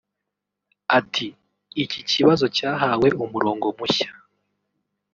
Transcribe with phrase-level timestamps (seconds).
[0.99, 1.27] Ati
[1.83, 4.09] “Iki kibazo cyahawe umurongo mushya